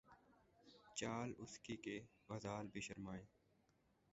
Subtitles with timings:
[0.95, 1.99] چال اس کی کہ،
[2.29, 3.25] غزال بھی شرمائیں